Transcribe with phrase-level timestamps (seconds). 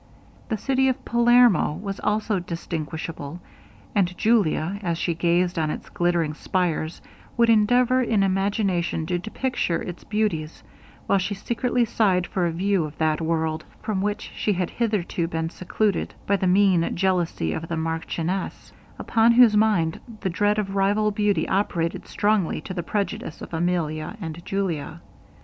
[0.49, 3.39] The city of Palermo was also distinguishable;
[3.93, 7.03] and Julia, as she gazed on its glittering spires;
[7.37, 10.63] would endeavour in imagination to depicture its beauties,
[11.05, 15.27] while she secretly sighed for a view of that world, from which she had hitherto
[15.27, 20.75] been secluded by the mean jealousy of the marchioness, upon whose mind the dread of
[20.75, 25.01] rival beauty operated strongly to the prejudice of Emilia and Julia.